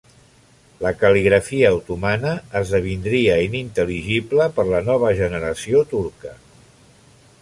La 0.83 0.91
cal·ligrafia 1.01 1.69
otomana 1.75 2.31
esdevindria 2.61 3.37
inintel·ligible 3.49 4.49
per 4.57 4.67
la 4.71 4.81
nova 4.89 5.13
generació 5.21 5.85
turca. 5.93 6.35